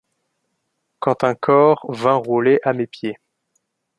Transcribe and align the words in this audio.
Quand 0.97 1.23
un 1.23 1.35
corps 1.35 1.85
vint 1.89 2.15
rouler 2.15 2.59
à 2.63 2.73
mes 2.73 2.87
pieds. 2.87 3.17